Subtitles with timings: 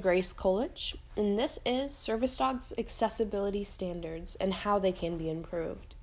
[0.00, 5.94] Grace Kolich, and this is Service Dogs Accessibility Standards and How They Can Be Improved.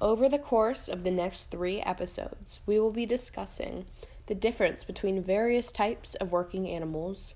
[0.00, 3.86] Over the course of the next three episodes, we will be discussing
[4.26, 7.34] the difference between various types of working animals,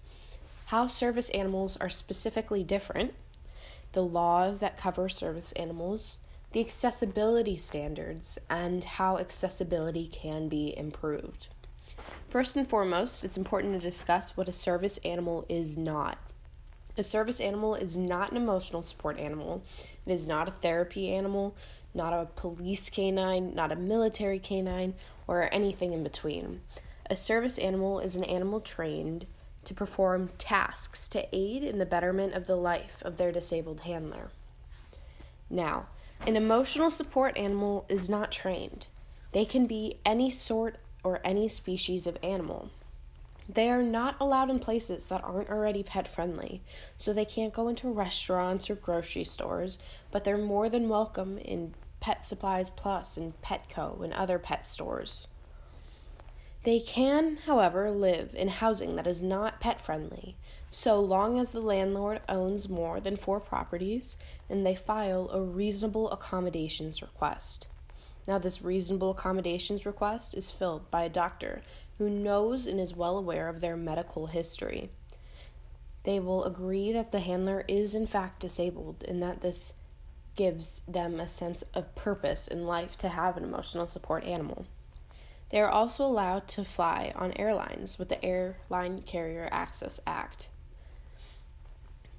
[0.66, 3.14] how service animals are specifically different,
[3.92, 6.18] the laws that cover service animals,
[6.52, 11.48] the accessibility standards, and how accessibility can be improved.
[12.32, 16.16] First and foremost, it's important to discuss what a service animal is not.
[16.96, 19.62] A service animal is not an emotional support animal.
[20.06, 21.54] It is not a therapy animal,
[21.92, 24.94] not a police canine, not a military canine,
[25.26, 26.62] or anything in between.
[27.10, 29.26] A service animal is an animal trained
[29.64, 34.30] to perform tasks to aid in the betterment of the life of their disabled handler.
[35.50, 35.88] Now,
[36.26, 38.86] an emotional support animal is not trained.
[39.32, 42.70] They can be any sort or any species of animal.
[43.48, 46.62] They are not allowed in places that aren't already pet friendly,
[46.96, 49.78] so they can't go into restaurants or grocery stores,
[50.10, 55.26] but they're more than welcome in Pet Supplies Plus and Petco and other pet stores.
[56.64, 60.36] They can, however, live in housing that is not pet friendly,
[60.70, 64.16] so long as the landlord owns more than four properties
[64.48, 67.66] and they file a reasonable accommodations request.
[68.26, 71.60] Now, this reasonable accommodations request is filled by a doctor
[71.98, 74.90] who knows and is well aware of their medical history.
[76.04, 79.74] They will agree that the handler is in fact disabled and that this
[80.34, 84.66] gives them a sense of purpose in life to have an emotional support animal.
[85.50, 90.48] They are also allowed to fly on airlines with the Airline Carrier Access Act.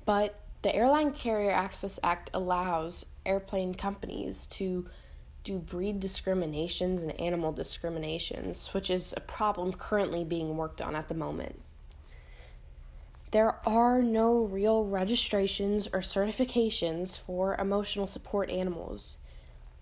[0.06, 4.88] But the Airline Carrier Access Act allows airplane companies to
[5.44, 11.08] do breed discriminations and animal discriminations, which is a problem currently being worked on at
[11.08, 11.62] the moment.
[13.32, 19.18] There are no real registrations or certifications for emotional support animals.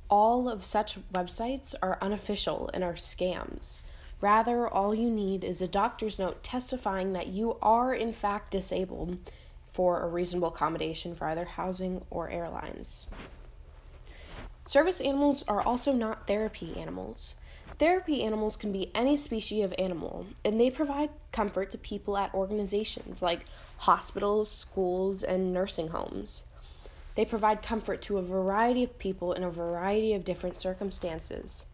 [0.09, 3.79] All of such websites are unofficial and are scams.
[4.21, 9.19] Rather, all you need is a doctor's note testifying that you are in fact disabled
[9.73, 13.07] for a reasonable accommodation for either housing or airlines.
[14.63, 17.35] Service animals are also not therapy animals.
[17.79, 22.33] Therapy animals can be any species of animal, and they provide comfort to people at
[22.33, 23.45] organizations like
[23.77, 26.43] hospitals, schools, and nursing homes.
[27.15, 31.65] They provide comfort to a variety of people in a variety of different circumstances.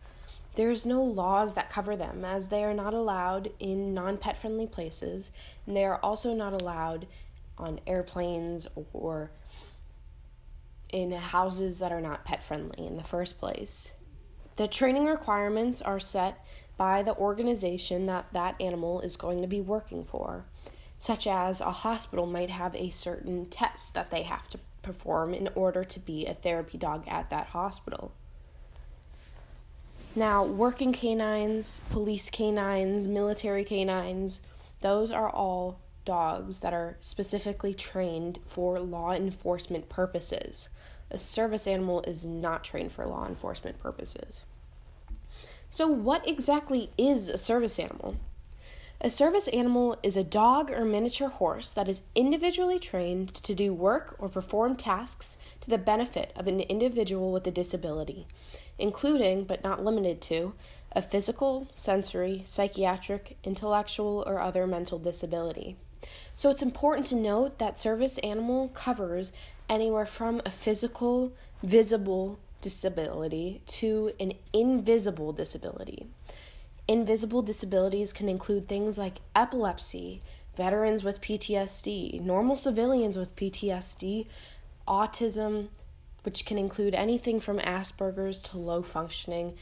[0.56, 4.66] There's no laws that cover them, as they are not allowed in non pet friendly
[4.66, 5.32] places,
[5.66, 7.06] and they are also not allowed
[7.58, 9.30] on airplanes or
[10.92, 13.92] in houses that are not pet friendly in the first place.
[14.56, 16.44] The training requirements are set
[16.78, 20.46] by the organization that that animal is going to be working for,
[20.98, 25.50] such as a hospital might have a certain test that they have to perform in
[25.56, 28.14] order to be a therapy dog at that hospital.
[30.16, 34.42] Now, working canines, police canines, military canines,
[34.82, 40.70] those are all dogs that are specifically trained for law enforcement purposes.
[41.12, 44.46] A service animal is not trained for law enforcement purposes.
[45.70, 48.16] So, what exactly is a service animal?
[49.02, 53.74] A service animal is a dog or miniature horse that is individually trained to do
[53.74, 58.26] work or perform tasks to the benefit of an individual with a disability,
[58.80, 60.54] including, but not limited to,
[60.94, 65.76] a physical, sensory, psychiatric, intellectual, or other mental disability.
[66.36, 69.32] So it's important to note that service animal covers
[69.70, 76.08] anywhere from a physical, visible disability to an invisible disability.
[76.88, 80.22] Invisible disabilities can include things like epilepsy,
[80.56, 84.26] veterans with PTSD, normal civilians with PTSD,
[84.88, 85.68] autism,
[86.24, 89.54] which can include anything from Asperger's to low functioning,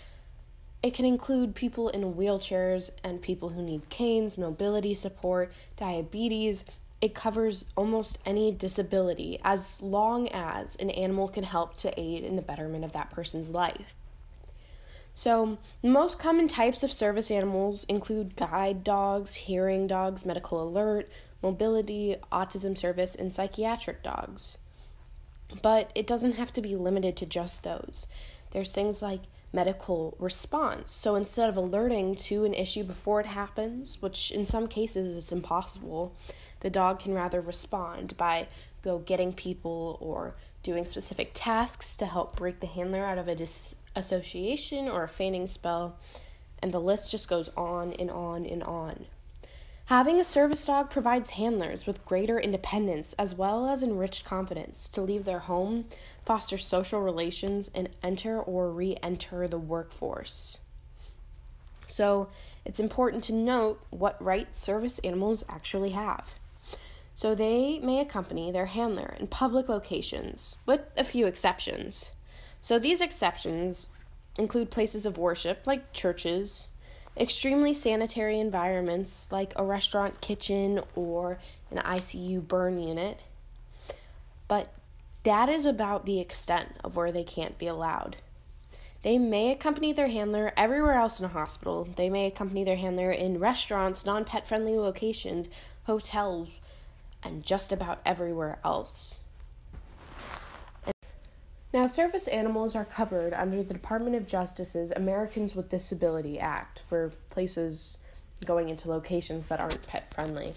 [0.86, 6.64] it can include people in wheelchairs and people who need canes, mobility support, diabetes.
[7.02, 12.36] It covers almost any disability as long as an animal can help to aid in
[12.36, 13.96] the betterment of that person's life.
[15.12, 21.10] So, most common types of service animals include guide dogs, hearing dogs, medical alert,
[21.42, 24.60] mobility, autism service, and psychiatric dogs.
[25.64, 28.08] But it doesn't have to be limited to just those.
[28.52, 29.22] There's things like
[29.56, 30.94] medical response.
[30.94, 35.32] So instead of alerting to an issue before it happens, which in some cases it's
[35.32, 36.14] impossible,
[36.60, 38.48] the dog can rather respond by
[38.84, 43.36] go getting people or doing specific tasks to help break the handler out of a
[43.36, 45.98] disassociation or a fainting spell,
[46.62, 49.06] and the list just goes on and on and on.
[49.86, 55.02] Having a service dog provides handlers with greater independence as well as enriched confidence to
[55.02, 55.86] leave their home,
[56.26, 60.58] foster social relations, and enter or re enter the workforce.
[61.86, 62.30] So,
[62.66, 66.34] it's important to note what rights service animals actually have.
[67.14, 72.10] So, they may accompany their handler in public locations, with a few exceptions.
[72.60, 73.90] So, these exceptions
[74.36, 76.70] include places of worship like churches,
[77.18, 81.40] extremely sanitary environments like a restaurant kitchen or
[81.72, 83.20] an ICU burn unit.
[84.48, 84.74] But
[85.24, 88.18] that is about the extent of where they can't be allowed.
[89.02, 91.88] They may accompany their handler everywhere else in a hospital.
[91.96, 95.50] They may accompany their handler in restaurants, non pet friendly locations,
[95.84, 96.60] hotels,
[97.24, 99.20] and just about everywhere else.
[101.76, 107.12] Now, service animals are covered under the Department of Justice's Americans with Disability Act for
[107.30, 107.98] places
[108.46, 110.54] going into locations that aren't pet friendly.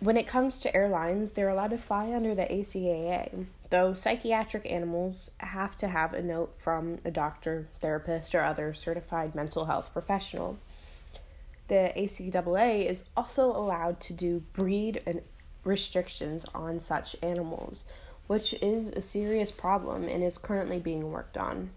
[0.00, 5.30] When it comes to airlines, they're allowed to fly under the ACAA, though psychiatric animals
[5.40, 10.58] have to have a note from a doctor, therapist, or other certified mental health professional.
[11.66, 15.20] The ACAA is also allowed to do breed and
[15.64, 17.84] restrictions on such animals
[18.28, 21.70] which is a serious problem and is currently being worked on.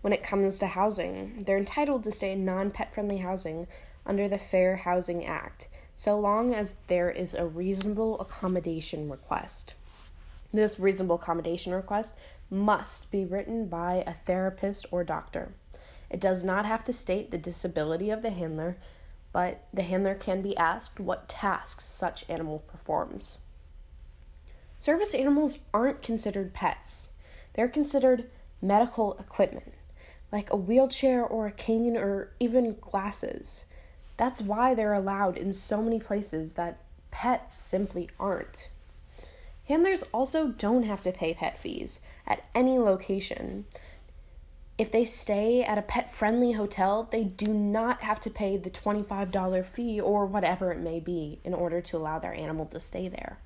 [0.00, 3.66] When it comes to housing, they're entitled to stay in non pet friendly housing
[4.06, 9.74] under the Fair Housing Act, so long as there is a reasonable accommodation request.
[10.52, 12.14] This reasonable accommodation request
[12.50, 15.54] must be written by a therapist or doctor.
[16.10, 18.76] It does not have to state the disability of the handler,
[19.32, 23.38] but the handler can be asked what tasks such animal performs.
[24.82, 27.10] Service animals aren't considered pets,
[27.52, 28.28] they're considered
[28.60, 29.74] medical equipment,
[30.32, 33.66] like a wheelchair or a cane or even glasses.
[34.16, 36.80] That's why they're allowed in so many places that
[37.12, 38.70] pets simply aren't.
[39.68, 43.66] Handlers also don't have to pay pet fees at any location.
[44.78, 48.68] If they stay at a pet friendly hotel, they do not have to pay the
[48.68, 53.06] $25 fee or whatever it may be in order to allow their animal to stay
[53.06, 53.38] there.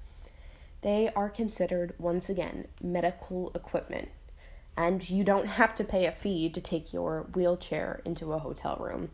[0.82, 4.10] They are considered, once again, medical equipment.
[4.76, 8.76] And you don't have to pay a fee to take your wheelchair into a hotel
[8.78, 9.10] room.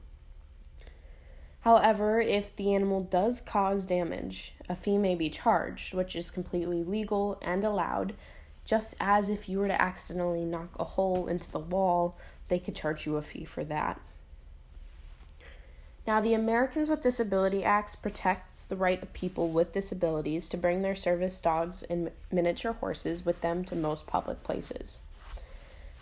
[1.60, 6.82] However, if the animal does cause damage, a fee may be charged, which is completely
[6.82, 8.14] legal and allowed,
[8.64, 12.18] just as if you were to accidentally knock a hole into the wall,
[12.48, 14.00] they could charge you a fee for that.
[16.06, 20.82] Now, the Americans with Disability Acts protects the right of people with disabilities to bring
[20.82, 25.00] their service dogs and miniature horses with them to most public places.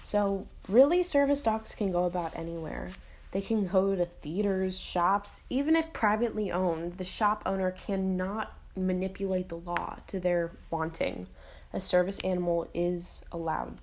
[0.03, 2.93] So, really, service dogs can go about anywhere.
[3.33, 9.51] They can go to theaters, shops, even if privately owned, the shop owner cannot manipulate
[9.51, 11.27] the law to their wanting.
[11.73, 13.77] A service animal is allowed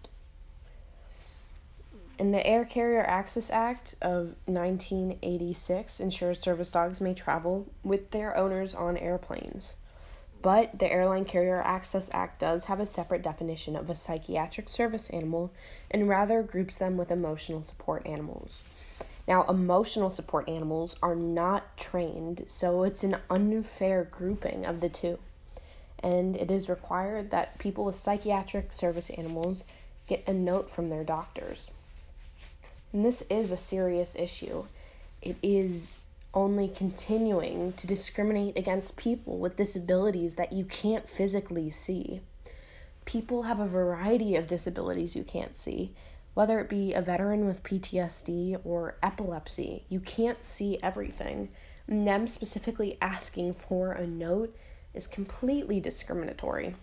[2.20, 8.36] in the Air Carrier Access Act of 1986 ensures service dogs may travel with their
[8.36, 9.76] owners on airplanes.
[10.42, 15.10] But the Airline Carrier Access Act does have a separate definition of a psychiatric service
[15.10, 15.52] animal
[15.92, 18.64] and rather groups them with emotional support animals.
[19.28, 25.20] Now, emotional support animals are not trained, so it's an unfair grouping of the two.
[26.00, 29.66] And it is required that people with psychiatric service animals
[30.08, 31.72] get a note from their doctors.
[32.98, 34.66] And this is a serious issue.
[35.22, 35.98] It is
[36.34, 42.22] only continuing to discriminate against people with disabilities that you can't physically see.
[43.06, 45.92] People have a variety of disabilities you can't see,
[46.34, 49.84] whether it be a veteran with PTSD or epilepsy.
[49.90, 51.50] You can't see everything.
[51.88, 54.58] Them specifically asking for a note
[54.96, 56.74] is completely discriminatory.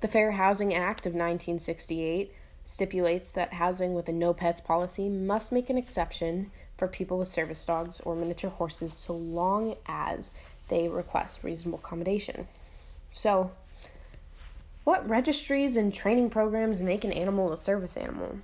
[0.00, 2.32] The Fair Housing Act of 1968
[2.64, 7.28] stipulates that housing with a no pets policy must make an exception for people with
[7.28, 10.30] service dogs or miniature horses so long as
[10.68, 12.48] they request reasonable accommodation.
[13.12, 13.52] So,
[14.82, 18.38] what registries and training programs make an animal a service animal?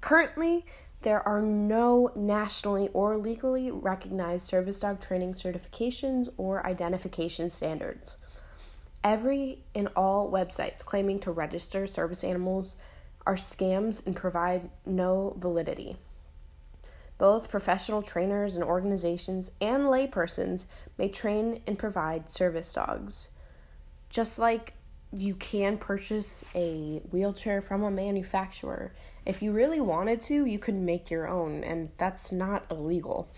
[0.00, 0.64] Currently,
[1.02, 8.16] there are no nationally or legally recognized service dog training certifications or identification standards.
[9.04, 12.76] Every and all websites claiming to register service animals
[13.26, 15.96] are scams and provide no validity.
[17.18, 20.66] Both professional trainers and organizations and laypersons
[20.98, 23.28] may train and provide service dogs.
[24.10, 24.74] Just like
[25.16, 28.92] you can purchase a wheelchair from a manufacturer.
[29.24, 33.28] If you really wanted to, you could make your own, and that's not illegal.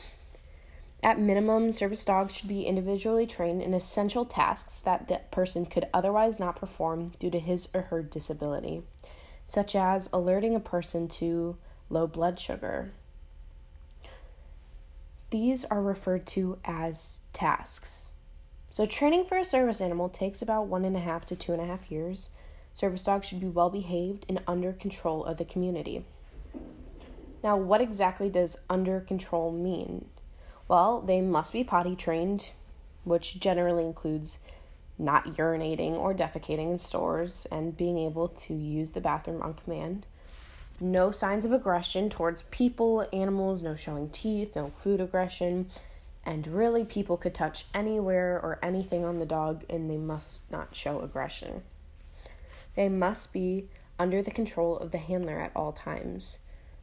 [1.03, 5.87] At minimum, service dogs should be individually trained in essential tasks that the person could
[5.95, 8.83] otherwise not perform due to his or her disability,
[9.49, 11.57] such as alerting a person to
[11.89, 12.93] low blood sugar.
[15.31, 18.13] These are referred to as tasks.
[18.71, 21.63] So, training for a service animal takes about one and a half to two and
[21.63, 22.29] a half years.
[22.75, 26.05] Service dogs should be well behaved and under control of the community.
[27.43, 30.05] Now, what exactly does under control mean?
[30.69, 32.53] Well, they must be potty trained,
[33.05, 34.39] which generally includes
[34.99, 40.07] not urinating or defecating in stores and being able to use the bathroom on command.
[40.81, 45.71] No signs of aggression towards people, animals, no showing teeth, no food aggression.
[46.25, 50.75] And really, people could touch anywhere or anything on the dog and they must not
[50.75, 51.63] show aggression.
[52.75, 56.39] They must be under the control of the handler at all times.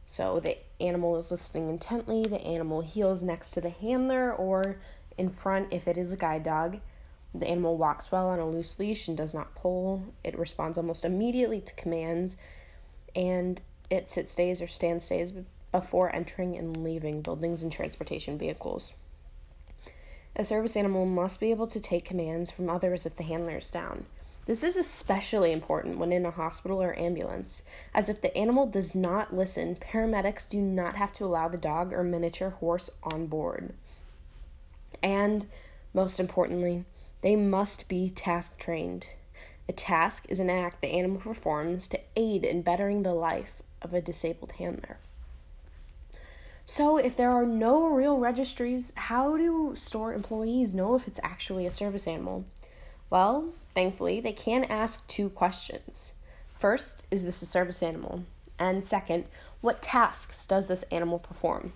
[0.06, 4.78] So the animal is listening intently, the animal heels next to the handler or
[5.16, 6.80] in front if it is a guide dog.
[7.38, 10.14] The animal walks well on a loose leash and does not pull.
[10.24, 12.36] It responds almost immediately to commands
[13.14, 15.32] and it sit stays or stand stays
[15.72, 18.94] before entering and leaving buildings and transportation vehicles.
[20.34, 23.70] A service animal must be able to take commands from others if the handler is
[23.70, 24.06] down.
[24.44, 27.62] This is especially important when in a hospital or ambulance,
[27.92, 31.92] as if the animal does not listen, paramedics do not have to allow the dog
[31.92, 33.74] or miniature horse on board.
[35.02, 35.46] And
[35.92, 36.84] most importantly,
[37.26, 39.08] they must be task trained.
[39.68, 43.92] A task is an act the animal performs to aid in bettering the life of
[43.92, 44.98] a disabled handler.
[46.64, 51.66] So, if there are no real registries, how do store employees know if it's actually
[51.66, 52.44] a service animal?
[53.10, 56.12] Well, thankfully, they can ask two questions.
[56.56, 58.22] First, is this a service animal?
[58.56, 59.24] And second,
[59.62, 61.72] what tasks does this animal perform?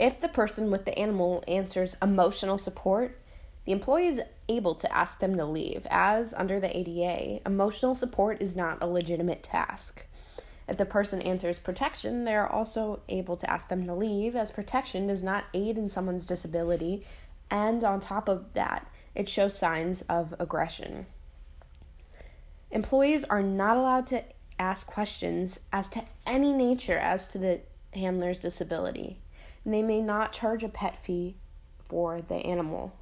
[0.00, 3.16] If the person with the animal answers emotional support,
[3.64, 8.42] the employee is able to ask them to leave, as under the ADA, emotional support
[8.42, 10.06] is not a legitimate task.
[10.68, 14.50] If the person answers protection, they are also able to ask them to leave, as
[14.50, 17.04] protection does not aid in someone's disability,
[17.50, 21.06] and on top of that, it shows signs of aggression.
[22.70, 24.24] Employees are not allowed to
[24.58, 27.60] ask questions as to any nature as to the
[27.92, 29.20] handler's disability,
[29.64, 31.36] and they may not charge a pet fee
[31.84, 32.94] for the animal.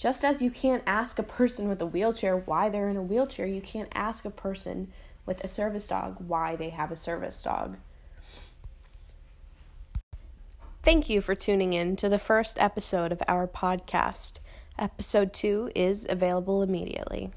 [0.00, 3.44] Just as you can't ask a person with a wheelchair why they're in a wheelchair,
[3.44, 4.90] you can't ask a person
[5.26, 7.76] with a service dog why they have a service dog.
[10.82, 14.38] Thank you for tuning in to the first episode of our podcast.
[14.78, 17.30] Episode 2 is available immediately.